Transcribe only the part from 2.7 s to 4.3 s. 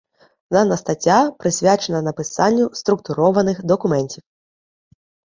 структурованих документів.